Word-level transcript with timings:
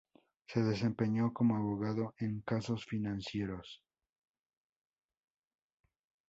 Se 0.47 0.63
desempeñó 0.63 1.31
como 1.31 1.55
abogado 1.57 2.15
en 2.17 2.41
casos 2.41 2.83
financieros. 2.85 3.83